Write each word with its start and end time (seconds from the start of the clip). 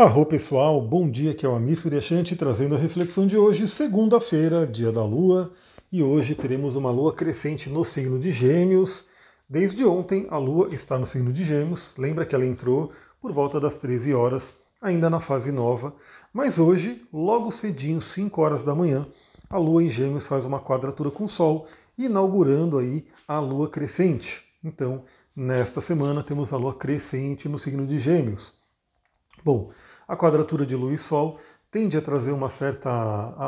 Arro 0.00 0.24
pessoal, 0.24 0.80
bom 0.80 1.10
dia, 1.10 1.32
aqui 1.32 1.44
é 1.44 1.48
o 1.48 1.56
Amir 1.56 1.76
Suryashanti 1.76 2.36
trazendo 2.36 2.76
a 2.76 2.78
reflexão 2.78 3.26
de 3.26 3.36
hoje, 3.36 3.66
segunda-feira, 3.66 4.64
dia 4.64 4.92
da 4.92 5.04
Lua, 5.04 5.52
e 5.90 6.04
hoje 6.04 6.36
teremos 6.36 6.76
uma 6.76 6.88
Lua 6.88 7.12
crescente 7.12 7.68
no 7.68 7.84
signo 7.84 8.16
de 8.16 8.30
Gêmeos. 8.30 9.06
Desde 9.50 9.84
ontem 9.84 10.28
a 10.30 10.38
Lua 10.38 10.72
está 10.72 10.96
no 11.00 11.04
signo 11.04 11.32
de 11.32 11.42
Gêmeos, 11.42 11.96
lembra 11.98 12.24
que 12.24 12.32
ela 12.32 12.46
entrou 12.46 12.92
por 13.20 13.32
volta 13.32 13.58
das 13.58 13.76
13 13.76 14.14
horas, 14.14 14.52
ainda 14.80 15.10
na 15.10 15.18
fase 15.18 15.50
nova, 15.50 15.92
mas 16.32 16.60
hoje, 16.60 17.04
logo 17.12 17.50
cedinho, 17.50 18.00
5 18.00 18.40
horas 18.40 18.62
da 18.62 18.76
manhã, 18.76 19.04
a 19.50 19.58
Lua 19.58 19.82
em 19.82 19.90
Gêmeos 19.90 20.28
faz 20.28 20.44
uma 20.44 20.60
quadratura 20.60 21.10
com 21.10 21.24
o 21.24 21.28
Sol, 21.28 21.66
inaugurando 21.98 22.78
aí 22.78 23.04
a 23.26 23.40
Lua 23.40 23.68
crescente. 23.68 24.44
Então, 24.62 25.02
nesta 25.34 25.80
semana 25.80 26.22
temos 26.22 26.52
a 26.52 26.56
Lua 26.56 26.72
crescente 26.72 27.48
no 27.48 27.58
signo 27.58 27.84
de 27.84 27.98
Gêmeos. 27.98 28.56
Bom, 29.44 29.70
a 30.08 30.16
quadratura 30.16 30.64
de 30.64 30.74
Lua 30.74 30.94
e 30.94 30.98
Sol 30.98 31.38
tende 31.70 31.98
a 31.98 32.02
trazer 32.02 32.32
uma 32.32 32.48
certa 32.48 32.90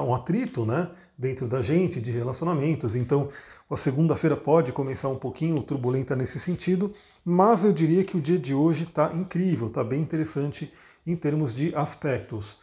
um 0.03 0.15
atrito, 0.15 0.67
né, 0.67 0.91
dentro 1.17 1.49
da 1.49 1.63
gente 1.63 2.01
de 2.01 2.11
relacionamentos. 2.11 2.95
Então, 2.95 3.31
a 3.71 3.77
segunda-feira 3.77 4.37
pode 4.37 4.73
começar 4.73 5.09
um 5.09 5.17
pouquinho 5.17 5.63
turbulenta 5.63 6.15
nesse 6.15 6.39
sentido, 6.39 6.93
mas 7.25 7.65
eu 7.65 7.73
diria 7.73 8.05
que 8.05 8.17
o 8.17 8.21
dia 8.21 8.39
de 8.39 8.53
hoje 8.53 8.85
está 8.85 9.13
incrível, 9.15 9.69
está 9.69 9.83
bem 9.83 10.03
interessante 10.03 10.71
em 11.07 11.17
termos 11.17 11.55
de 11.55 11.75
aspectos. 11.75 12.59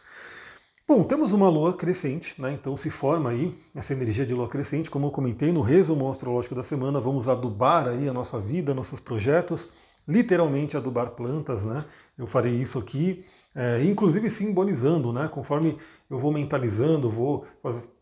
Bom, 0.86 1.02
temos 1.02 1.32
uma 1.32 1.48
lua 1.50 1.74
crescente, 1.74 2.40
né? 2.40 2.52
então 2.52 2.76
se 2.76 2.88
forma 2.88 3.30
aí 3.30 3.54
essa 3.74 3.92
energia 3.92 4.24
de 4.24 4.32
lua 4.32 4.48
crescente, 4.48 4.90
como 4.90 5.06
eu 5.06 5.10
comentei 5.10 5.52
no 5.52 5.60
resumo 5.60 6.10
astrológico 6.10 6.54
da 6.54 6.62
semana, 6.62 7.00
vamos 7.00 7.28
adubar 7.28 7.88
aí 7.88 8.08
a 8.08 8.12
nossa 8.12 8.38
vida, 8.40 8.72
nossos 8.72 9.00
projetos, 9.00 9.68
literalmente 10.08 10.76
adubar 10.76 11.10
plantas, 11.10 11.64
né? 11.64 11.84
Eu 12.16 12.26
farei 12.26 12.54
isso 12.54 12.78
aqui, 12.78 13.22
é, 13.54 13.84
inclusive 13.84 14.30
simbolizando, 14.30 15.12
né? 15.12 15.28
Conforme 15.28 15.76
eu 16.08 16.18
vou 16.18 16.32
mentalizando, 16.32 17.10
vou 17.10 17.46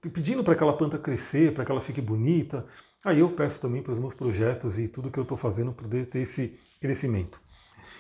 pedindo 0.01 0.45
para 0.45 0.53
aquela 0.53 0.77
planta 0.77 0.97
crescer, 0.97 1.53
para 1.53 1.65
que 1.65 1.73
ela 1.73 1.81
fique 1.81 2.01
bonita. 2.01 2.65
Aí 3.05 3.19
eu 3.19 3.31
peço 3.31 3.61
também 3.61 3.83
para 3.83 3.93
os 3.93 3.98
meus 3.98 4.15
projetos 4.15 4.79
e 4.79 4.87
tudo 4.87 5.11
que 5.11 5.19
eu 5.19 5.25
estou 5.25 5.37
fazendo 5.37 5.73
poder 5.73 6.07
ter 6.07 6.21
esse 6.21 6.57
crescimento. 6.81 7.41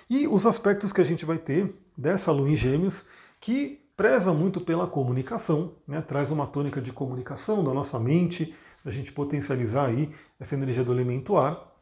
E 0.08 0.28
os 0.28 0.46
aspectos 0.46 0.92
que 0.92 1.00
a 1.00 1.04
gente 1.04 1.26
vai 1.26 1.38
ter 1.38 1.74
dessa 1.98 2.30
lua 2.30 2.48
em 2.48 2.56
gêmeos, 2.56 3.06
que 3.40 3.80
preza 3.96 4.32
muito 4.32 4.60
pela 4.60 4.86
comunicação, 4.86 5.74
né? 5.86 6.00
traz 6.00 6.30
uma 6.30 6.46
tônica 6.46 6.80
de 6.80 6.92
comunicação 6.92 7.64
da 7.64 7.74
nossa 7.74 7.98
mente, 7.98 8.54
a 8.84 8.90
gente 8.90 9.12
potencializar 9.12 9.86
aí 9.86 10.10
essa 10.38 10.54
energia 10.54 10.84
do 10.84 10.92
elemento 10.92 11.36
ar, 11.36 11.74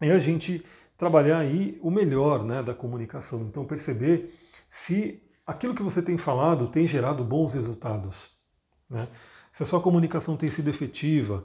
e 0.00 0.10
a 0.10 0.18
gente 0.18 0.64
trabalhar 1.02 1.38
aí 1.38 1.76
o 1.82 1.90
melhor 1.90 2.44
né, 2.44 2.62
da 2.62 2.72
comunicação. 2.72 3.40
Então 3.40 3.64
perceber 3.64 4.32
se 4.70 5.20
aquilo 5.44 5.74
que 5.74 5.82
você 5.82 6.00
tem 6.00 6.16
falado 6.16 6.68
tem 6.68 6.86
gerado 6.86 7.24
bons 7.24 7.54
resultados. 7.54 8.30
Né? 8.88 9.08
Se 9.50 9.64
a 9.64 9.66
sua 9.66 9.80
comunicação 9.80 10.36
tem 10.36 10.48
sido 10.48 10.70
efetiva. 10.70 11.44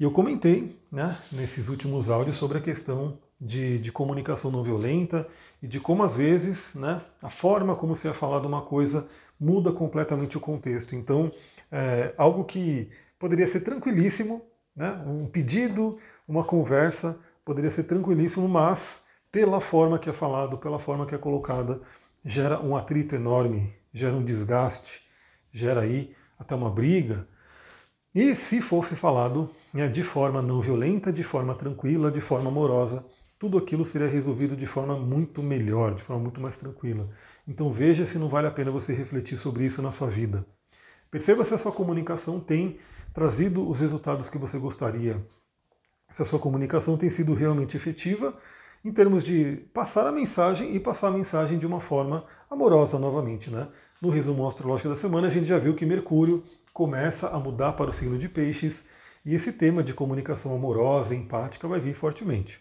E 0.00 0.04
eu 0.04 0.10
comentei 0.10 0.80
né, 0.90 1.18
nesses 1.30 1.68
últimos 1.68 2.08
áudios 2.08 2.36
sobre 2.36 2.56
a 2.56 2.62
questão 2.62 3.18
de, 3.38 3.78
de, 3.78 3.92
comunicação 3.92 4.50
não 4.50 4.62
violenta 4.62 5.28
e 5.62 5.68
de 5.68 5.78
como 5.78 6.02
às 6.02 6.16
vezes 6.16 6.74
né, 6.74 7.02
a 7.20 7.28
forma 7.28 7.76
como 7.76 7.94
se 7.94 8.08
é 8.08 8.12
falado 8.14 8.46
uma 8.46 8.62
coisa 8.62 9.06
muda 9.38 9.70
completamente 9.70 10.38
o 10.38 10.40
contexto. 10.40 10.96
Então, 10.96 11.30
é, 11.70 12.14
algo 12.16 12.42
que 12.42 12.90
poderia 13.18 13.46
ser 13.46 13.60
tranquilíssimo, 13.60 14.40
né, 14.74 14.92
um 15.06 15.26
pedido, 15.26 15.98
uma 16.26 16.42
conversa, 16.42 17.18
poderia 17.44 17.70
ser 17.70 17.84
tranquilíssimo, 17.84 18.48
mas 18.48 19.02
pela 19.30 19.60
forma 19.60 19.98
que 19.98 20.08
é 20.08 20.12
falado, 20.12 20.58
pela 20.58 20.78
forma 20.78 21.06
que 21.06 21.14
é 21.14 21.18
colocada, 21.18 21.80
gera 22.24 22.60
um 22.60 22.76
atrito 22.76 23.14
enorme, 23.14 23.74
gera 23.92 24.14
um 24.14 24.24
desgaste, 24.24 25.02
gera 25.52 25.82
aí 25.82 26.14
até 26.38 26.54
uma 26.54 26.70
briga. 26.70 27.28
E 28.14 28.34
se 28.34 28.60
fosse 28.60 28.94
falado 28.94 29.50
né, 29.72 29.88
de 29.88 30.02
forma 30.02 30.40
não 30.40 30.60
violenta, 30.60 31.12
de 31.12 31.24
forma 31.24 31.54
tranquila, 31.54 32.10
de 32.10 32.20
forma 32.20 32.48
amorosa, 32.48 33.04
tudo 33.38 33.58
aquilo 33.58 33.84
seria 33.84 34.06
resolvido 34.06 34.56
de 34.56 34.66
forma 34.66 34.96
muito 34.96 35.42
melhor, 35.42 35.94
de 35.94 36.02
forma 36.02 36.22
muito 36.22 36.40
mais 36.40 36.56
tranquila. 36.56 37.10
Então 37.46 37.70
veja 37.70 38.06
se 38.06 38.18
não 38.18 38.28
vale 38.28 38.46
a 38.46 38.50
pena 38.50 38.70
você 38.70 38.94
refletir 38.94 39.36
sobre 39.36 39.64
isso 39.66 39.82
na 39.82 39.90
sua 39.90 40.08
vida. 40.08 40.46
Perceba 41.10 41.44
se 41.44 41.52
a 41.54 41.58
sua 41.58 41.72
comunicação 41.72 42.40
tem 42.40 42.78
trazido 43.12 43.68
os 43.68 43.80
resultados 43.80 44.28
que 44.28 44.38
você 44.38 44.58
gostaria, 44.58 45.24
se 46.14 46.22
a 46.22 46.24
sua 46.24 46.38
comunicação 46.38 46.96
tem 46.96 47.10
sido 47.10 47.34
realmente 47.34 47.76
efetiva 47.76 48.38
em 48.84 48.92
termos 48.92 49.24
de 49.24 49.66
passar 49.74 50.06
a 50.06 50.12
mensagem 50.12 50.72
e 50.72 50.78
passar 50.78 51.08
a 51.08 51.10
mensagem 51.10 51.58
de 51.58 51.66
uma 51.66 51.80
forma 51.80 52.24
amorosa 52.48 53.00
novamente. 53.00 53.50
Né? 53.50 53.66
No 54.00 54.10
resumo 54.10 54.46
astrológico 54.46 54.88
da 54.88 54.94
semana, 54.94 55.26
a 55.26 55.30
gente 55.30 55.46
já 55.46 55.58
viu 55.58 55.74
que 55.74 55.84
Mercúrio 55.84 56.44
começa 56.72 57.30
a 57.30 57.40
mudar 57.40 57.72
para 57.72 57.90
o 57.90 57.92
signo 57.92 58.16
de 58.16 58.28
Peixes 58.28 58.84
e 59.26 59.34
esse 59.34 59.52
tema 59.52 59.82
de 59.82 59.92
comunicação 59.92 60.54
amorosa, 60.54 61.16
empática, 61.16 61.66
vai 61.66 61.80
vir 61.80 61.96
fortemente. 61.96 62.60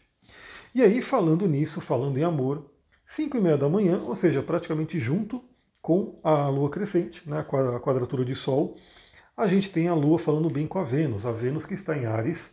E 0.73 0.81
aí, 0.81 0.99
falando 0.99 1.47
nisso, 1.47 1.79
falando 1.79 2.17
em 2.17 2.23
amor, 2.23 2.71
5 3.05 3.37
e 3.37 3.39
meia 3.39 3.55
da 3.55 3.69
manhã, 3.69 3.99
ou 3.99 4.15
seja, 4.15 4.41
praticamente 4.41 4.97
junto 4.97 5.43
com 5.79 6.19
a 6.23 6.47
Lua 6.47 6.71
crescente, 6.71 7.21
né, 7.29 7.41
a 7.41 7.79
quadratura 7.79 8.25
de 8.25 8.33
Sol, 8.33 8.75
a 9.37 9.45
gente 9.45 9.69
tem 9.69 9.89
a 9.89 9.93
Lua 9.93 10.17
falando 10.17 10.49
bem 10.49 10.65
com 10.65 10.79
a 10.79 10.83
Vênus, 10.83 11.23
a 11.23 11.31
Vênus 11.31 11.67
que 11.67 11.75
está 11.75 11.95
em 11.95 12.07
Ares, 12.07 12.51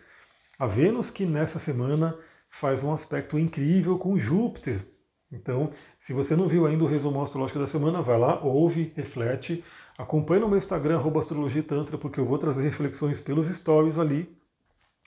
a 0.61 0.67
Vênus 0.67 1.09
que 1.09 1.25
nessa 1.25 1.59
semana 1.59 2.19
faz 2.51 2.85
um 2.85 2.93
aspecto 2.93 3.39
incrível 3.39 3.97
com 3.97 4.19
Júpiter. 4.19 4.87
Então, 5.33 5.71
se 5.99 6.13
você 6.13 6.37
não 6.37 6.47
viu 6.47 6.67
ainda 6.67 6.85
o 6.85 6.87
resumo 6.87 7.23
astrológico 7.23 7.59
da 7.59 7.67
semana, 7.67 8.03
vai 8.03 8.19
lá, 8.19 8.39
ouve, 8.45 8.93
reflete, 8.95 9.65
acompanhe 9.97 10.43
no 10.43 10.51
meu 10.51 10.59
Instagram, 10.59 11.01
astrologitantra, 11.19 11.97
porque 11.97 12.21
eu 12.21 12.27
vou 12.27 12.37
trazer 12.37 12.61
reflexões 12.61 13.19
pelos 13.19 13.49
stories 13.49 13.97
ali. 13.99 14.37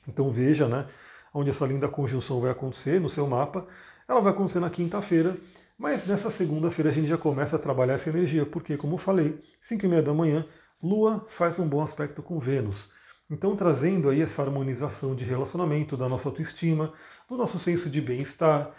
Então 0.08 0.32
veja, 0.32 0.68
né, 0.68 0.88
onde 1.32 1.52
essa 1.52 1.68
linda 1.68 1.88
conjunção 1.88 2.42
vai 2.42 2.50
acontecer 2.50 3.00
no 3.00 3.08
seu 3.08 3.28
mapa. 3.28 3.68
Ela 4.08 4.22
vai 4.22 4.34
acontecer 4.34 4.60
na 4.60 4.72
quinta-feira, 4.72 5.38
mas 5.78 6.04
nessa 6.08 6.32
segunda-feira 6.32 6.90
a 6.90 6.94
gente 6.94 7.08
já 7.08 7.18
começa 7.18 7.58
a 7.58 7.60
trabalhar 7.60 7.94
essa 7.94 8.10
energia, 8.10 8.44
porque, 8.44 8.76
como 8.76 8.96
eu 8.96 8.98
falei, 8.98 9.40
5 9.62 9.86
e 9.86 9.88
meia 9.88 10.02
da 10.02 10.16
manhã, 10.16 10.48
Lua 10.82 11.24
faz 11.28 11.60
um 11.60 11.68
bom 11.68 11.84
aspecto 11.84 12.24
com 12.24 12.40
Vênus. 12.40 12.90
Então, 13.34 13.56
trazendo 13.56 14.10
aí 14.10 14.22
essa 14.22 14.44
harmonização 14.44 15.16
de 15.16 15.26
relacionamento, 15.26 15.98
da 15.98 16.08
nossa 16.08 16.30
autoestima, 16.30 16.94
do 17.28 17.36
nosso 17.36 17.58
senso 17.58 17.90
de 17.90 18.00
bem-estar. 18.00 18.72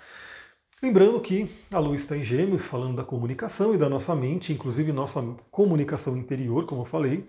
Lembrando 0.81 1.20
que 1.20 1.50
a 1.72 1.81
lua 1.81 1.97
está 1.97 2.16
em 2.16 2.22
Gêmeos, 2.22 2.64
falando 2.64 2.94
da 2.94 3.03
comunicação 3.03 3.75
e 3.75 3.76
da 3.76 3.88
nossa 3.88 4.14
mente, 4.14 4.53
inclusive 4.53 4.93
nossa 4.93 5.20
comunicação 5.50 6.16
interior, 6.16 6.66
como 6.66 6.82
eu 6.82 6.84
falei. 6.84 7.26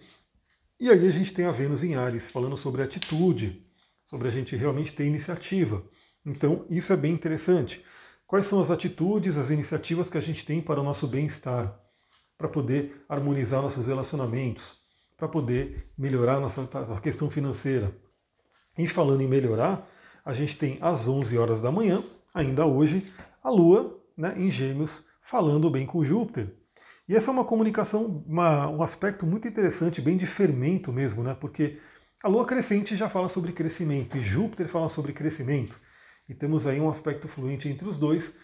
E 0.79 0.87
aí 0.87 1.07
a 1.07 1.11
gente 1.11 1.33
tem 1.33 1.45
a 1.45 1.51
Vênus 1.51 1.83
em 1.83 1.95
Ares, 1.95 2.29
falando 2.29 2.55
sobre 2.55 2.83
atitude, 2.83 3.65
sobre 4.05 4.27
a 4.27 4.31
gente 4.31 4.55
realmente 4.55 4.93
ter 4.93 5.07
iniciativa. 5.07 5.83
Então, 6.23 6.63
isso 6.69 6.93
é 6.93 6.95
bem 6.95 7.11
interessante. 7.11 7.83
Quais 8.27 8.45
são 8.45 8.61
as 8.61 8.69
atitudes, 8.69 9.35
as 9.35 9.49
iniciativas 9.49 10.11
que 10.11 10.17
a 10.19 10.21
gente 10.21 10.45
tem 10.45 10.61
para 10.61 10.79
o 10.79 10.83
nosso 10.83 11.07
bem-estar, 11.07 11.75
para 12.37 12.47
poder 12.47 13.03
harmonizar 13.09 13.63
nossos 13.63 13.87
relacionamentos? 13.87 14.84
Para 15.17 15.27
poder 15.27 15.91
melhorar 15.97 16.35
a 16.35 16.39
nossa 16.39 16.61
a 16.93 17.01
questão 17.01 17.29
financeira. 17.29 17.95
E 18.77 18.87
falando 18.87 19.21
em 19.21 19.27
melhorar, 19.27 19.89
a 20.23 20.33
gente 20.33 20.57
tem 20.57 20.77
às 20.81 21.07
11 21.07 21.37
horas 21.37 21.61
da 21.61 21.71
manhã, 21.71 22.03
ainda 22.33 22.65
hoje, 22.65 23.11
a 23.43 23.49
Lua 23.49 24.01
né, 24.17 24.33
em 24.37 24.49
Gêmeos 24.49 25.03
falando 25.21 25.69
bem 25.69 25.85
com 25.85 26.03
Júpiter. 26.03 26.53
E 27.07 27.15
essa 27.15 27.29
é 27.29 27.33
uma 27.33 27.45
comunicação, 27.45 28.23
uma, 28.27 28.67
um 28.67 28.81
aspecto 28.81 29.25
muito 29.25 29.47
interessante, 29.47 30.01
bem 30.01 30.17
de 30.17 30.25
fermento 30.25 30.91
mesmo, 30.91 31.23
né? 31.23 31.35
Porque 31.39 31.79
a 32.23 32.27
Lua 32.27 32.45
crescente 32.45 32.95
já 32.95 33.07
fala 33.07 33.29
sobre 33.29 33.51
crescimento 33.53 34.17
e 34.17 34.21
Júpiter 34.21 34.67
fala 34.67 34.89
sobre 34.89 35.13
crescimento. 35.13 35.79
E 36.27 36.33
temos 36.33 36.65
aí 36.65 36.81
um 36.81 36.89
aspecto 36.89 37.27
fluente 37.27 37.69
entre 37.69 37.87
os 37.87 37.97
dois. 37.97 38.35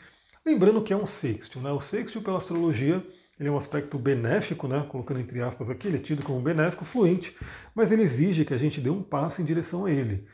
Lembrando 0.45 0.83
que 0.83 0.93
é 0.93 0.95
um 0.95 1.07
sextil, 1.07 1.61
né? 1.61 1.71
O 1.71 1.81
sextil 1.81 2.21
pela 2.21 2.37
astrologia 2.37 3.03
ele 3.41 3.49
é 3.49 3.51
um 3.51 3.57
aspecto 3.57 3.97
benéfico, 3.97 4.67
né? 4.67 4.85
colocando 4.87 5.19
entre 5.19 5.41
aspas 5.41 5.67
aqui, 5.67 5.87
ele 5.87 5.97
é 5.97 5.99
tido 5.99 6.21
como 6.21 6.39
benéfico, 6.39 6.85
fluente, 6.85 7.35
mas 7.73 7.91
ele 7.91 8.03
exige 8.03 8.45
que 8.45 8.53
a 8.53 8.57
gente 8.57 8.79
dê 8.79 8.91
um 8.91 9.01
passo 9.01 9.41
em 9.41 9.45
direção 9.45 9.85
a 9.85 9.91
ele. 9.91 10.27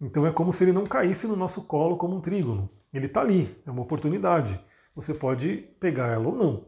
Então 0.00 0.24
é 0.24 0.30
como 0.30 0.52
se 0.52 0.62
ele 0.62 0.70
não 0.70 0.86
caísse 0.86 1.26
no 1.26 1.34
nosso 1.34 1.66
colo 1.66 1.96
como 1.96 2.14
um 2.14 2.20
trígono. 2.20 2.70
Ele 2.94 3.06
está 3.06 3.20
ali, 3.20 3.60
é 3.66 3.70
uma 3.70 3.82
oportunidade. 3.82 4.60
Você 4.94 5.12
pode 5.12 5.56
pegar 5.80 6.06
ela 6.12 6.28
ou 6.28 6.36
não. 6.36 6.66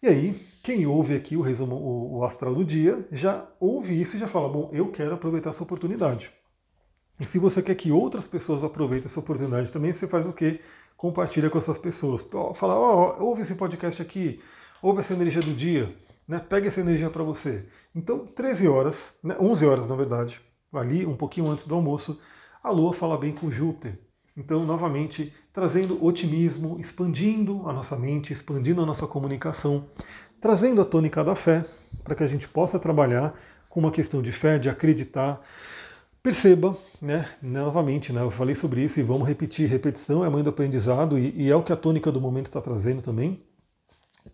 E 0.00 0.06
aí, 0.06 0.32
quem 0.62 0.86
ouve 0.86 1.16
aqui 1.16 1.36
o 1.36 1.40
resumo, 1.40 1.74
o, 1.74 2.22
astral 2.22 2.54
do 2.54 2.64
dia, 2.64 3.04
já 3.10 3.48
ouve 3.58 4.00
isso 4.00 4.14
e 4.14 4.20
já 4.20 4.28
fala: 4.28 4.48
bom, 4.48 4.70
eu 4.72 4.92
quero 4.92 5.14
aproveitar 5.14 5.50
essa 5.50 5.62
oportunidade. 5.64 6.30
E 7.18 7.24
se 7.24 7.40
você 7.40 7.60
quer 7.60 7.74
que 7.74 7.90
outras 7.90 8.28
pessoas 8.28 8.62
aproveitem 8.62 9.06
essa 9.06 9.18
oportunidade 9.18 9.72
também, 9.72 9.92
você 9.92 10.06
faz 10.06 10.24
o 10.24 10.32
quê? 10.32 10.60
Compartilha 10.96 11.50
com 11.50 11.58
essas 11.58 11.78
pessoas. 11.78 12.24
Fala, 12.54 12.74
ó, 12.78 13.16
oh, 13.18 13.24
ouve 13.24 13.42
esse 13.42 13.56
podcast 13.56 14.00
aqui, 14.00 14.40
ouve 14.82 15.00
essa 15.00 15.12
energia 15.12 15.42
do 15.42 15.54
dia, 15.54 15.94
né? 16.26 16.38
pega 16.38 16.68
essa 16.68 16.80
energia 16.80 17.10
para 17.10 17.22
você. 17.22 17.66
Então, 17.94 18.26
13 18.26 18.68
horas, 18.68 19.14
né? 19.22 19.36
11 19.40 19.66
horas 19.66 19.88
na 19.88 19.96
verdade, 19.96 20.40
ali 20.72 21.06
um 21.06 21.16
pouquinho 21.16 21.50
antes 21.50 21.66
do 21.66 21.74
almoço, 21.74 22.20
a 22.62 22.70
Lua 22.70 22.92
fala 22.92 23.16
bem 23.16 23.32
com 23.32 23.50
Júpiter. 23.50 23.98
Então, 24.36 24.66
novamente, 24.66 25.32
trazendo 25.52 26.04
otimismo, 26.04 26.78
expandindo 26.78 27.66
a 27.66 27.72
nossa 27.72 27.96
mente, 27.96 28.32
expandindo 28.32 28.82
a 28.82 28.86
nossa 28.86 29.06
comunicação, 29.06 29.86
trazendo 30.40 30.82
a 30.82 30.84
tônica 30.84 31.24
da 31.24 31.34
fé, 31.34 31.64
para 32.04 32.14
que 32.14 32.22
a 32.22 32.26
gente 32.26 32.46
possa 32.46 32.78
trabalhar 32.78 33.34
com 33.70 33.80
uma 33.80 33.90
questão 33.90 34.20
de 34.20 34.32
fé, 34.32 34.58
de 34.58 34.68
acreditar. 34.68 35.40
Perceba, 36.22 36.76
né, 37.00 37.28
novamente, 37.40 38.12
né, 38.12 38.20
eu 38.20 38.30
falei 38.30 38.54
sobre 38.54 38.82
isso 38.82 38.98
e 38.98 39.02
vamos 39.02 39.26
repetir, 39.28 39.68
repetição 39.68 40.24
é 40.24 40.28
mãe 40.28 40.42
do 40.42 40.50
aprendizado 40.50 41.18
e, 41.18 41.32
e 41.36 41.50
é 41.50 41.54
o 41.54 41.62
que 41.62 41.72
a 41.72 41.76
tônica 41.76 42.10
do 42.10 42.20
momento 42.20 42.46
está 42.46 42.60
trazendo 42.60 43.00
também. 43.00 43.45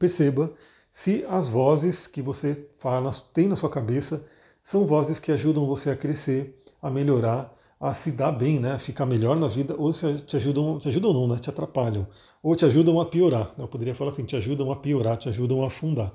Perceba 0.02 0.52
se 0.90 1.24
as 1.28 1.48
vozes 1.48 2.08
que 2.08 2.20
você 2.20 2.68
fala, 2.76 3.12
tem 3.32 3.46
na 3.46 3.54
sua 3.54 3.70
cabeça 3.70 4.26
são 4.60 4.84
vozes 4.84 5.20
que 5.20 5.30
ajudam 5.30 5.64
você 5.64 5.90
a 5.90 5.96
crescer, 5.96 6.60
a 6.82 6.90
melhorar, 6.90 7.54
a 7.78 7.94
se 7.94 8.10
dar 8.10 8.32
bem, 8.32 8.58
né? 8.58 8.80
ficar 8.80 9.06
melhor 9.06 9.38
na 9.38 9.46
vida, 9.46 9.76
ou 9.78 9.92
se 9.92 10.12
te 10.22 10.34
ajudam, 10.34 10.80
te 10.80 10.88
ajudam 10.88 11.12
não, 11.12 11.28
né? 11.28 11.38
te 11.38 11.48
atrapalham, 11.48 12.04
ou 12.42 12.56
te 12.56 12.64
ajudam 12.64 13.00
a 13.00 13.06
piorar. 13.06 13.54
Eu 13.56 13.68
poderia 13.68 13.94
falar 13.94 14.10
assim, 14.10 14.24
te 14.24 14.34
ajudam 14.34 14.72
a 14.72 14.76
piorar, 14.76 15.16
te 15.16 15.28
ajudam 15.28 15.62
a 15.62 15.68
afundar. 15.68 16.12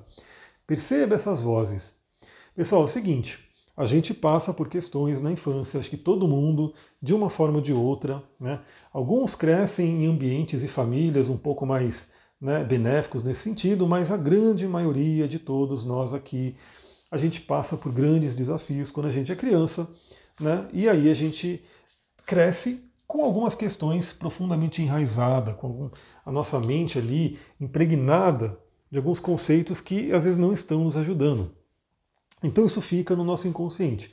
Perceba 0.67 1.15
essas 1.15 1.41
vozes. 1.41 1.93
Pessoal, 2.53 2.81
é 2.81 2.85
o 2.85 2.89
seguinte, 2.89 3.39
a 3.77 3.85
gente 3.85 4.13
passa 4.13 4.53
por 4.53 4.67
questões 4.67 5.21
na 5.21 5.31
infância, 5.31 5.79
acho 5.79 5.89
que 5.89 5.95
todo 5.95 6.27
mundo, 6.27 6.73
de 7.01 7.13
uma 7.13 7.29
forma 7.29 7.55
ou 7.55 7.61
de 7.61 7.71
outra, 7.71 8.21
né? 8.37 8.59
Alguns 8.91 9.33
crescem 9.33 10.03
em 10.03 10.07
ambientes 10.07 10.61
e 10.61 10.67
famílias 10.67 11.29
um 11.29 11.37
pouco 11.37 11.65
mais 11.65 12.09
né, 12.39 12.63
benéficos 12.63 13.23
nesse 13.23 13.41
sentido, 13.41 13.87
mas 13.87 14.11
a 14.11 14.17
grande 14.17 14.67
maioria 14.67 15.27
de 15.27 15.39
todos 15.39 15.83
nós 15.83 16.13
aqui, 16.13 16.55
a 17.09 17.17
gente 17.17 17.41
passa 17.41 17.75
por 17.75 17.91
grandes 17.91 18.35
desafios 18.35 18.91
quando 18.91 19.07
a 19.07 19.11
gente 19.11 19.31
é 19.31 19.35
criança, 19.35 19.87
né? 20.39 20.67
E 20.71 20.87
aí 20.87 21.09
a 21.09 21.13
gente 21.13 21.63
cresce 22.25 22.83
com 23.07 23.23
algumas 23.23 23.55
questões 23.55 24.11
profundamente 24.11 24.81
enraizadas, 24.81 25.55
com 25.55 25.89
a 26.25 26.31
nossa 26.31 26.59
mente 26.59 26.99
ali 26.99 27.39
impregnada 27.59 28.59
de 28.91 28.97
alguns 28.97 29.19
conceitos 29.19 29.79
que 29.79 30.11
às 30.11 30.23
vezes 30.23 30.37
não 30.37 30.53
estão 30.53 30.83
nos 30.83 30.97
ajudando. 30.97 31.51
Então 32.43 32.65
isso 32.65 32.81
fica 32.81 33.15
no 33.15 33.23
nosso 33.23 33.47
inconsciente. 33.47 34.11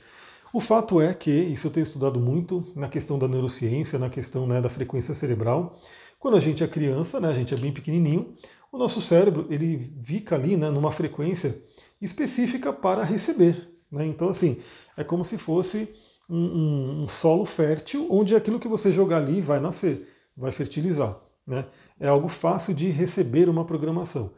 O 0.53 0.61
fato 0.61 1.01
é 1.01 1.13
que, 1.13 1.29
isso 1.29 1.67
eu 1.67 1.71
tenho 1.71 1.83
estudado 1.83 2.19
muito 2.19 2.65
na 2.75 2.87
questão 2.87 3.19
da 3.19 3.27
neurociência, 3.27 3.99
na 3.99 4.09
questão 4.09 4.47
né, 4.47 4.61
da 4.61 4.69
frequência 4.69 5.13
cerebral, 5.13 5.77
quando 6.25 6.37
a 6.37 6.39
gente 6.39 6.63
é 6.63 6.67
criança, 6.67 7.19
né, 7.19 7.29
a 7.29 7.35
gente 7.35 7.53
é 7.53 7.57
bem 7.57 7.71
pequenininho, 7.71 8.33
o 8.71 8.79
nosso 8.79 8.99
cérebro 8.99 9.45
ele 9.47 9.93
fica 10.03 10.33
ali 10.33 10.57
né, 10.57 10.71
numa 10.71 10.91
frequência 10.91 11.61
específica 12.01 12.73
para 12.73 13.03
receber. 13.03 13.69
Né? 13.91 14.07
Então, 14.07 14.29
assim, 14.29 14.57
é 14.97 15.03
como 15.03 15.23
se 15.23 15.37
fosse 15.37 15.87
um, 16.27 16.35
um, 16.35 17.03
um, 17.03 17.07
solo 17.07 17.45
fértil 17.45 18.07
onde 18.09 18.35
aquilo 18.35 18.59
que 18.59 18.67
você 18.67 18.91
jogar 18.91 19.17
ali 19.17 19.39
vai 19.39 19.59
nascer, 19.59 20.09
vai 20.35 20.51
fertilizar. 20.51 21.15
Né? 21.45 21.63
É 21.99 22.07
algo 22.07 22.27
fácil 22.27 22.73
de 22.73 22.89
receber 22.89 23.47
uma 23.47 23.63
programação. 23.63 24.31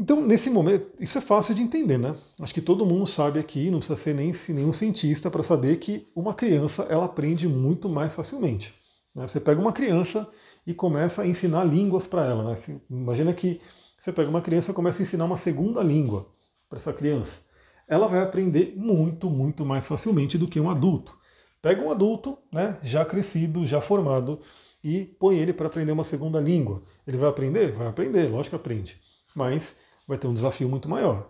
Então, 0.00 0.20
nesse 0.20 0.50
momento, 0.50 0.90
isso 0.98 1.16
é 1.16 1.20
fácil 1.20 1.54
de 1.54 1.62
entender, 1.62 1.98
né? 1.98 2.16
Acho 2.40 2.52
que 2.52 2.60
todo 2.60 2.84
mundo 2.84 3.06
sabe 3.06 3.38
aqui, 3.38 3.70
não 3.70 3.78
precisa 3.78 4.00
ser 4.00 4.14
nem 4.14 4.32
nenhum 4.48 4.72
cientista 4.72 5.30
para 5.30 5.44
saber 5.44 5.76
que 5.76 6.08
uma 6.12 6.34
criança 6.34 6.88
ela 6.90 7.04
aprende 7.04 7.46
muito 7.46 7.88
mais 7.88 8.14
facilmente. 8.14 8.74
Né? 9.14 9.26
Você 9.26 9.40
pega 9.40 9.60
uma 9.60 9.72
criança 9.72 10.28
e 10.68 10.74
começa 10.74 11.22
a 11.22 11.26
ensinar 11.26 11.64
línguas 11.64 12.06
para 12.06 12.24
ela. 12.24 12.52
Né? 12.52 12.80
Imagina 12.88 13.32
que 13.32 13.60
você 13.98 14.12
pega 14.12 14.30
uma 14.30 14.40
criança 14.40 14.70
e 14.70 14.74
começa 14.74 15.02
a 15.02 15.04
ensinar 15.04 15.24
uma 15.24 15.36
segunda 15.36 15.82
língua 15.82 16.28
para 16.68 16.78
essa 16.78 16.92
criança 16.92 17.48
ela 17.88 18.06
vai 18.06 18.20
aprender 18.20 18.74
muito, 18.76 19.30
muito 19.30 19.64
mais 19.64 19.86
facilmente 19.86 20.36
do 20.36 20.46
que 20.46 20.60
um 20.60 20.68
adulto. 20.68 21.18
Pega 21.62 21.82
um 21.82 21.90
adulto, 21.90 22.38
né, 22.52 22.78
já 22.82 23.04
crescido, 23.04 23.66
já 23.66 23.80
formado, 23.80 24.40
e 24.84 25.04
põe 25.18 25.38
ele 25.38 25.52
para 25.52 25.66
aprender 25.66 25.90
uma 25.90 26.04
segunda 26.04 26.38
língua. 26.38 26.82
Ele 27.06 27.16
vai 27.16 27.28
aprender? 27.28 27.72
Vai 27.72 27.88
aprender, 27.88 28.28
lógico 28.28 28.50
que 28.50 28.60
aprende. 28.60 29.00
Mas 29.34 29.74
vai 30.06 30.18
ter 30.18 30.28
um 30.28 30.34
desafio 30.34 30.68
muito 30.68 30.88
maior. 30.88 31.28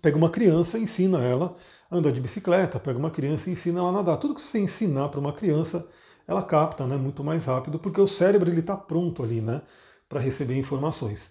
Pega 0.00 0.16
uma 0.16 0.30
criança 0.30 0.78
ensina 0.78 1.22
ela 1.22 1.56
a 1.90 1.96
andar 1.96 2.12
de 2.12 2.20
bicicleta, 2.20 2.78
pega 2.78 2.98
uma 2.98 3.10
criança 3.10 3.48
e 3.48 3.54
ensina 3.54 3.80
ela 3.80 3.88
a 3.88 3.92
nadar. 3.92 4.18
Tudo 4.18 4.34
que 4.34 4.42
você 4.42 4.58
ensinar 4.58 5.08
para 5.08 5.20
uma 5.20 5.32
criança, 5.32 5.88
ela 6.26 6.42
capta 6.42 6.86
né, 6.86 6.96
muito 6.96 7.22
mais 7.24 7.46
rápido, 7.46 7.78
porque 7.78 8.00
o 8.00 8.06
cérebro 8.06 8.52
está 8.58 8.76
pronto 8.76 9.22
ali 9.22 9.40
né, 9.40 9.62
para 10.08 10.20
receber 10.20 10.56
informações. 10.56 11.30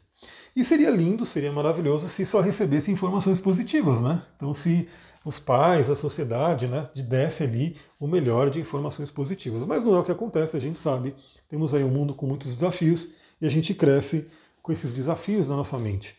E 0.55 0.63
seria 0.63 0.89
lindo, 0.89 1.25
seria 1.25 1.51
maravilhoso 1.51 2.09
se 2.09 2.25
só 2.25 2.41
recebesse 2.41 2.91
informações 2.91 3.39
positivas, 3.39 4.01
né? 4.01 4.21
Então, 4.35 4.53
se 4.53 4.87
os 5.23 5.39
pais, 5.39 5.89
a 5.89 5.95
sociedade, 5.95 6.67
né, 6.67 6.89
desse 6.95 7.43
ali 7.43 7.77
o 7.99 8.07
melhor 8.07 8.49
de 8.49 8.59
informações 8.59 9.09
positivas. 9.09 9.65
Mas 9.65 9.83
não 9.83 9.95
é 9.95 9.99
o 9.99 10.03
que 10.03 10.11
acontece, 10.11 10.57
a 10.57 10.59
gente 10.59 10.79
sabe. 10.79 11.15
Temos 11.47 11.73
aí 11.73 11.83
um 11.83 11.89
mundo 11.89 12.13
com 12.13 12.25
muitos 12.25 12.53
desafios 12.53 13.07
e 13.39 13.45
a 13.45 13.49
gente 13.49 13.73
cresce 13.73 14.27
com 14.61 14.71
esses 14.71 14.91
desafios 14.91 15.47
na 15.47 15.55
nossa 15.55 15.77
mente. 15.77 16.15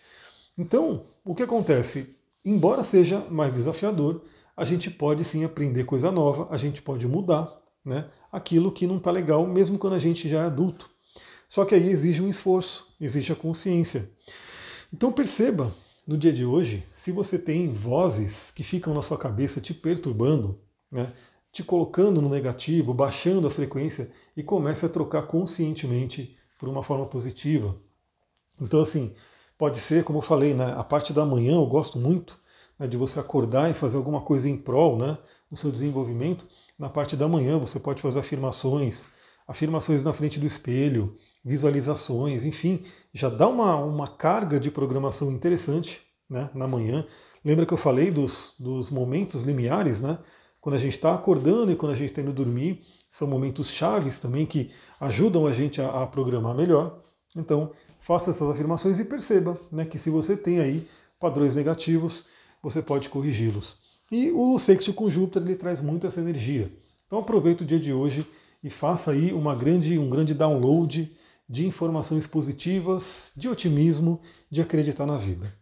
Então, 0.56 1.06
o 1.24 1.34
que 1.34 1.42
acontece? 1.42 2.16
Embora 2.44 2.82
seja 2.82 3.20
mais 3.30 3.52
desafiador, 3.52 4.24
a 4.56 4.64
gente 4.64 4.90
pode 4.90 5.24
sim 5.24 5.44
aprender 5.44 5.84
coisa 5.84 6.10
nova, 6.10 6.48
a 6.50 6.56
gente 6.56 6.82
pode 6.82 7.06
mudar 7.06 7.61
né, 7.84 8.08
aquilo 8.30 8.72
que 8.72 8.86
não 8.86 8.96
está 8.96 9.10
legal, 9.10 9.46
mesmo 9.46 9.78
quando 9.78 9.94
a 9.94 9.98
gente 9.98 10.28
já 10.28 10.42
é 10.42 10.46
adulto. 10.46 10.90
Só 11.48 11.64
que 11.64 11.74
aí 11.74 11.88
exige 11.88 12.22
um 12.22 12.28
esforço, 12.28 12.86
exige 13.00 13.32
a 13.32 13.36
consciência. 13.36 14.10
Então 14.92 15.12
perceba 15.12 15.72
no 16.06 16.16
dia 16.16 16.32
de 16.32 16.44
hoje, 16.44 16.84
se 16.94 17.12
você 17.12 17.38
tem 17.38 17.72
vozes 17.72 18.50
que 18.50 18.64
ficam 18.64 18.92
na 18.94 19.02
sua 19.02 19.18
cabeça 19.18 19.60
te 19.60 19.72
perturbando, 19.72 20.58
né, 20.90 21.12
te 21.52 21.62
colocando 21.62 22.22
no 22.22 22.28
negativo, 22.28 22.94
baixando 22.94 23.46
a 23.46 23.50
frequência 23.50 24.10
e 24.36 24.42
comece 24.42 24.86
a 24.86 24.88
trocar 24.88 25.22
conscientemente 25.22 26.36
por 26.58 26.68
uma 26.68 26.82
forma 26.82 27.06
positiva. 27.06 27.76
Então 28.60 28.80
assim, 28.80 29.14
pode 29.58 29.78
ser, 29.78 30.04
como 30.04 30.18
eu 30.18 30.22
falei, 30.22 30.54
né, 30.54 30.74
a 30.76 30.82
parte 30.82 31.12
da 31.12 31.24
manhã 31.24 31.52
eu 31.52 31.66
gosto 31.66 31.98
muito 31.98 32.40
né, 32.78 32.88
de 32.88 32.96
você 32.96 33.20
acordar 33.20 33.70
e 33.70 33.74
fazer 33.74 33.96
alguma 33.96 34.22
coisa 34.22 34.48
em 34.48 34.56
prol 34.56 34.96
né, 34.96 35.18
do 35.52 35.58
seu 35.58 35.70
desenvolvimento. 35.70 36.46
Na 36.78 36.88
parte 36.88 37.14
da 37.14 37.28
manhã 37.28 37.58
você 37.58 37.78
pode 37.78 38.00
fazer 38.00 38.18
afirmações, 38.20 39.06
afirmações 39.46 40.02
na 40.02 40.14
frente 40.14 40.40
do 40.40 40.46
espelho, 40.46 41.14
visualizações, 41.44 42.46
enfim, 42.46 42.82
já 43.12 43.28
dá 43.28 43.46
uma, 43.46 43.76
uma 43.76 44.08
carga 44.08 44.58
de 44.58 44.70
programação 44.70 45.30
interessante 45.30 46.00
né, 46.28 46.48
na 46.54 46.66
manhã. 46.66 47.04
Lembra 47.44 47.66
que 47.66 47.74
eu 47.74 47.78
falei 47.78 48.10
dos, 48.10 48.54
dos 48.58 48.88
momentos 48.88 49.42
limiares, 49.42 50.00
né? 50.00 50.18
Quando 50.58 50.76
a 50.76 50.78
gente 50.78 50.94
está 50.94 51.12
acordando 51.12 51.70
e 51.70 51.76
quando 51.76 51.92
a 51.92 51.96
gente 51.96 52.10
está 52.10 52.22
indo 52.22 52.32
dormir, 52.32 52.80
são 53.10 53.26
momentos 53.28 53.68
chaves 53.68 54.18
também 54.18 54.46
que 54.46 54.70
ajudam 55.00 55.46
a 55.46 55.52
gente 55.52 55.82
a, 55.82 56.02
a 56.02 56.06
programar 56.06 56.54
melhor. 56.54 57.00
Então, 57.36 57.72
faça 58.00 58.30
essas 58.30 58.48
afirmações 58.48 59.00
e 59.00 59.04
perceba 59.04 59.58
né, 59.70 59.84
que 59.84 59.98
se 59.98 60.08
você 60.08 60.36
tem 60.36 60.60
aí 60.60 60.88
padrões 61.18 61.56
negativos, 61.56 62.24
você 62.62 62.80
pode 62.80 63.10
corrigi-los. 63.10 63.81
E 64.12 64.30
o 64.30 64.58
sexto 64.58 64.92
com 64.92 65.08
Júpiter 65.08 65.42
ele 65.42 65.56
traz 65.56 65.80
muito 65.80 66.06
essa 66.06 66.20
energia. 66.20 66.70
Então 67.06 67.18
aproveita 67.18 67.64
o 67.64 67.66
dia 67.66 67.80
de 67.80 67.94
hoje 67.94 68.26
e 68.62 68.68
faça 68.68 69.10
aí 69.10 69.32
uma 69.32 69.54
grande, 69.54 69.98
um 69.98 70.10
grande 70.10 70.34
download 70.34 71.10
de 71.48 71.66
informações 71.66 72.26
positivas, 72.26 73.32
de 73.34 73.48
otimismo, 73.48 74.20
de 74.50 74.60
acreditar 74.60 75.06
na 75.06 75.16
vida. 75.16 75.56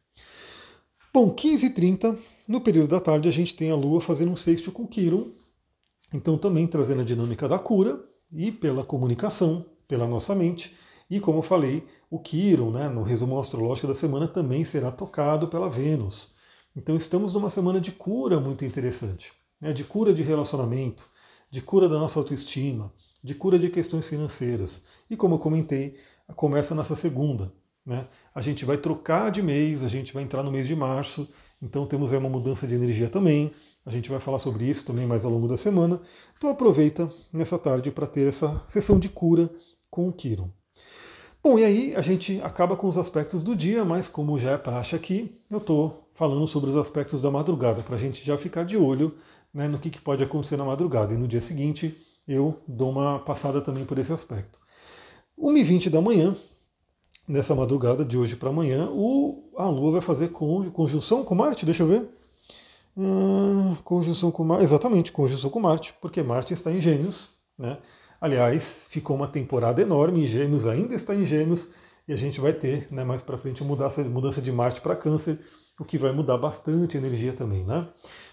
Bom, 1.15 1.33
15h30, 1.33 2.19
no 2.49 2.61
período 2.61 2.89
da 2.89 2.99
tarde, 2.99 3.29
a 3.29 3.33
gente 3.33 3.55
tem 3.55 3.71
a 3.71 3.77
Lua 3.77 4.01
fazendo 4.01 4.33
um 4.33 4.37
sexto 4.37 4.73
com 4.73 4.85
Quiron, 4.85 5.31
então 6.13 6.37
também 6.37 6.67
trazendo 6.67 7.03
a 7.03 7.05
dinâmica 7.05 7.49
da 7.49 7.59
cura 7.59 8.05
e 8.33 8.51
pela 8.51 8.83
comunicação, 8.83 9.65
pela 9.87 10.09
nossa 10.09 10.35
mente. 10.35 10.75
E 11.09 11.21
como 11.21 11.39
eu 11.39 11.43
falei, 11.43 11.87
o 12.11 12.19
Quiron, 12.19 12.73
né, 12.73 12.89
no 12.89 13.05
resumo 13.05 13.39
astrológico 13.39 13.87
da 13.87 13.95
semana, 13.95 14.27
também 14.27 14.65
será 14.65 14.91
tocado 14.91 15.47
pela 15.47 15.71
Vênus. 15.71 16.35
Então 16.75 16.95
estamos 16.95 17.33
numa 17.33 17.51
semana 17.51 17.81
de 17.81 17.91
cura 17.91 18.39
muito 18.39 18.65
interessante, 18.65 19.33
né, 19.61 19.73
de 19.73 19.83
cura 19.83 20.15
de 20.15 20.23
relacionamento, 20.23 21.09
de 21.51 21.61
cura 21.61 21.89
da 21.89 21.99
nossa 21.99 22.19
autoestima, 22.19 22.93
de 23.23 23.35
cura 23.35 23.59
de 23.59 23.69
questões 23.69 24.07
financeiras. 24.07 24.81
E 25.11 25.17
como 25.17 25.35
eu 25.35 25.39
comentei, 25.41 25.97
começa 26.37 26.75
nessa 26.75 26.95
segunda. 26.95 27.53
Né? 27.85 28.07
A 28.33 28.41
gente 28.41 28.65
vai 28.65 28.77
trocar 28.77 29.31
de 29.31 29.43
mês, 29.43 29.83
a 29.83 29.89
gente 29.89 30.15
vai 30.15 30.23
entrar 30.23 30.45
no 30.45 30.53
mês 30.53 30.69
de 30.69 30.77
março, 30.77 31.29
então 31.61 31.87
temos 31.87 32.13
aí 32.13 32.19
uma 32.19 32.29
mudança 32.29 32.67
de 32.69 32.75
energia 32.75 33.09
também. 33.09 33.51
A 33.85 33.91
gente 33.91 34.09
vai 34.09 34.21
falar 34.21 34.39
sobre 34.39 34.65
isso 34.69 34.85
também 34.85 35.07
mais 35.07 35.25
ao 35.25 35.33
longo 35.33 35.49
da 35.49 35.57
semana. 35.57 36.01
Então 36.37 36.51
aproveita 36.51 37.11
nessa 37.33 37.59
tarde 37.59 37.91
para 37.91 38.07
ter 38.07 38.29
essa 38.29 38.63
sessão 38.67 38.99
de 38.99 39.09
cura 39.09 39.51
com 39.91 40.09
o 40.09 40.13
Kiron. 40.13 40.51
Bom, 41.43 41.59
e 41.59 41.65
aí 41.65 41.97
a 41.97 42.03
gente 42.03 42.39
acaba 42.43 42.77
com 42.77 42.87
os 42.87 42.99
aspectos 42.99 43.43
do 43.43 43.57
dia, 43.57 43.83
mas 43.83 44.07
como 44.07 44.39
já 44.39 44.51
é 44.53 44.59
praxe 44.59 44.95
aqui, 44.95 45.41
eu 45.51 45.57
estou 45.57 46.07
falando 46.13 46.47
sobre 46.47 46.69
os 46.69 46.77
aspectos 46.77 47.23
da 47.23 47.31
madrugada, 47.31 47.83
para 47.83 47.97
a 47.97 47.99
gente 47.99 48.23
já 48.23 48.37
ficar 48.37 48.63
de 48.63 48.77
olho 48.77 49.15
né, 49.53 49.67
no 49.67 49.79
que, 49.79 49.89
que 49.89 50.03
pode 50.03 50.23
acontecer 50.23 50.59
na 50.59 50.67
madrugada. 50.67 51.15
E 51.15 51.17
no 51.17 51.27
dia 51.27 51.41
seguinte 51.41 51.97
eu 52.29 52.61
dou 52.69 52.91
uma 52.91 53.21
passada 53.21 53.63
também 53.63 53.87
por 53.87 53.99
esse 53.99 54.13
aspecto. 54.13 54.59
1h20 55.39 55.89
da 55.89 56.03
manhã, 56.03 56.37
nessa 57.27 57.55
madrugada 57.55 58.05
de 58.05 58.19
hoje 58.19 58.37
para 58.37 58.51
amanhã, 58.51 58.91
o, 58.91 59.51
a 59.57 59.67
Lua 59.67 59.93
vai 59.93 60.01
fazer 60.03 60.29
conjunção 60.29 61.25
com 61.25 61.35
Marte, 61.35 61.65
deixa 61.65 61.85
eu 61.85 61.89
ver. 61.89 62.07
Hum, 62.95 63.77
conjunção 63.83 64.31
com 64.31 64.45
Marte, 64.45 64.65
exatamente, 64.65 65.11
conjunção 65.11 65.49
com 65.49 65.59
Marte, 65.59 65.95
porque 66.03 66.23
Marte 66.23 66.53
está 66.53 66.71
em 66.71 66.83
Gêmeos, 66.83 67.31
né? 67.59 67.79
Aliás, 68.21 68.85
ficou 68.89 69.17
uma 69.17 69.27
temporada 69.27 69.81
enorme 69.81 70.23
em 70.23 70.27
Gêmeos, 70.27 70.67
ainda 70.67 70.95
está 70.95 71.15
em 71.15 71.25
Gêmeos, 71.25 71.71
e 72.07 72.13
a 72.13 72.17
gente 72.17 72.39
vai 72.39 72.53
ter 72.53 72.87
né, 72.93 73.03
mais 73.03 73.23
para 73.23 73.39
frente 73.39 73.65
mudança, 73.65 74.05
mudança 74.05 74.43
de 74.43 74.53
Marte 74.53 74.81
para 74.81 74.95
Câncer, 74.95 75.39
o 75.79 75.85
que 75.85 75.97
vai 75.97 76.13
mudar 76.13 76.37
bastante 76.37 76.99
energia 76.99 77.33
também. 77.33 77.65
Né? 77.65 77.89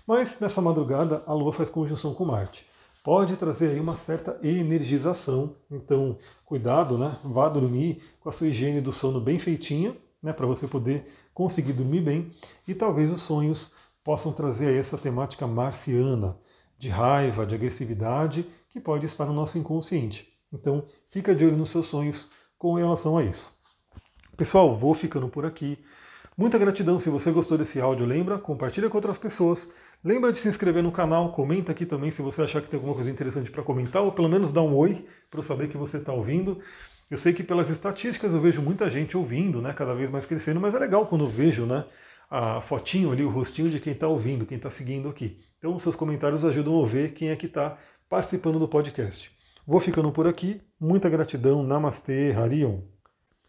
Mas 0.06 0.39
nessa 0.39 0.62
madrugada 0.62 1.24
a 1.25 1.34
Lua 1.34 1.53
faz 1.53 1.70
conjunção 1.70 2.13
com 2.13 2.25
Marte. 2.25 2.67
Pode 3.01 3.38
trazer 3.38 3.70
aí 3.70 3.79
uma 3.79 3.96
certa 3.96 4.38
energização, 4.44 5.56
então 5.72 6.17
cuidado, 6.44 6.98
né? 6.98 7.17
Vá 7.24 7.48
dormir 7.48 8.01
com 8.20 8.27
a 8.27 8.34
sua 8.34 8.48
higiene 8.48 8.82
do 8.82 8.91
sono 8.91 9.22
bem 9.22 9.39
feitinha, 9.39 9.96
né? 10.22 10.34
Para 10.34 10.46
você 10.46 10.67
poder 10.67 11.06
conseguir 11.34 11.72
dormir 11.72 12.01
bem 12.01 12.29
e 12.67 12.75
talvez 12.75 13.10
os 13.10 13.22
sonhos 13.22 13.72
possam 14.03 14.34
trazer 14.34 14.67
aí 14.67 14.77
essa 14.77 14.98
temática 14.98 15.48
marciana 15.48 16.38
de 16.77 16.89
raiva, 16.89 17.46
de 17.46 17.56
agressividade 17.56 18.46
que 18.78 18.80
pode 18.80 19.08
estar 19.08 19.26
no 19.26 19.34
nosso 19.34 19.58
inconsciente. 19.58 20.32
Então 20.54 20.86
fica 21.10 21.34
de 21.34 21.44
olho 21.44 21.58
nos 21.58 21.72
seus 21.72 21.88
sonhos 21.88 22.30
com 22.58 22.76
relação 22.76 23.18
a 23.18 23.24
isso. 23.24 23.52
Pessoal, 24.38 24.78
vou 24.78 24.94
ficando 24.94 25.28
por 25.28 25.46
aqui. 25.46 25.80
Muita 26.38 26.60
gratidão 26.60 27.00
se 27.00 27.10
você 27.10 27.32
gostou 27.32 27.58
desse 27.58 27.82
áudio, 27.82 28.06
lembra? 28.06 28.38
Compartilha 28.38 28.88
com 28.88 28.98
outras 28.98 29.18
pessoas. 29.18 29.68
Lembra 30.04 30.32
de 30.32 30.38
se 30.38 30.48
inscrever 30.48 30.84
no 30.84 30.92
canal, 30.92 31.32
comenta 31.32 31.72
aqui 31.72 31.84
também 31.88 32.12
se 32.12 32.22
você 32.22 32.44
achar 32.44 32.62
que 32.62 32.70
tem 32.70 32.78
alguma 32.78 32.94
coisa 32.94 33.10
interessante 33.10 33.50
para 33.50 33.64
comentar, 33.64 34.04
ou 34.04 34.12
pelo 34.12 34.30
menos 34.30 34.52
dá 34.52 34.62
um 34.62 34.76
oi 34.76 35.08
para 35.32 35.40
eu 35.40 35.44
saber 35.44 35.68
que 35.70 35.76
você 35.76 35.98
está 35.98 36.14
ouvindo. 36.14 36.60
Eu 37.10 37.18
sei 37.18 37.34
que 37.34 37.42
pelas 37.42 37.72
estatísticas 37.72 38.32
eu 38.32 38.40
vejo 38.40 38.62
muita 38.62 38.88
gente 38.92 39.18
ouvindo, 39.18 39.60
né, 39.60 39.74
cada 39.74 39.96
vez 39.96 40.08
mais 40.12 40.28
crescendo, 40.28 40.60
mas 40.60 40.76
é 40.76 40.80
legal 40.80 41.08
quando 41.08 41.24
eu 41.24 41.30
vejo 41.30 41.66
né, 41.66 41.84
a 42.30 42.62
fotinho 42.62 43.12
ali, 43.12 43.24
o 43.24 43.30
rostinho 43.30 43.72
de 43.72 43.80
quem 43.80 43.94
está 43.94 44.08
ouvindo, 44.08 44.46
quem 44.46 44.58
está 44.58 44.70
seguindo 44.70 45.10
aqui. 45.10 45.40
Então, 45.58 45.80
seus 45.80 45.96
comentários 45.96 46.46
ajudam 46.46 46.84
a 46.84 46.86
ver 46.86 47.14
quem 47.14 47.30
é 47.30 47.36
que 47.36 47.48
está 47.48 47.80
participando 48.10 48.60
do 48.60 48.68
podcast. 48.68 49.32
Vou 49.66 49.80
ficando 49.80 50.12
por 50.12 50.28
aqui. 50.28 50.62
Muita 50.80 51.10
gratidão. 51.10 51.64
Namastê, 51.64 52.32
Harion. 52.32 52.82